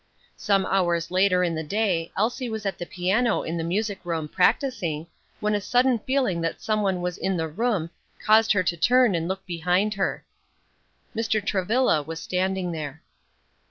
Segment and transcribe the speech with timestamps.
[0.39, 4.27] Some hours later in the day Elsie was at the piano in the music room
[4.27, 5.05] practising,
[5.39, 9.13] when a sudden feeling that some one was in the room caused her to turn
[9.13, 10.25] and look behind her.
[11.15, 11.39] Mr.
[11.45, 13.03] Travilla was standing there.